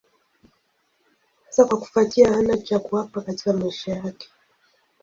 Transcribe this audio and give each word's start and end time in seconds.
Hasa 1.45 1.65
kwa 1.65 1.77
kufuatia 1.79 2.33
hana 2.33 2.57
cha 2.57 2.79
kuwapa 2.79 3.21
katika 3.21 3.53
maisha 3.53 3.91
yake. 3.91 4.29